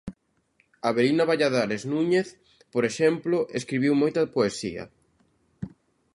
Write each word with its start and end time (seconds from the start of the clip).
Avelina 0.89 1.27
Valladares 1.31 1.81
Núñez, 1.91 2.27
por 2.73 2.83
exemplo, 2.89 3.37
escribiu 3.59 3.93
moita 4.01 4.21
poesía. 4.35 4.83